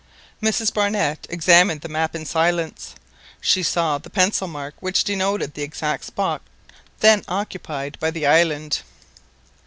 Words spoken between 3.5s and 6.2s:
saw the pencil mark which denoted the exact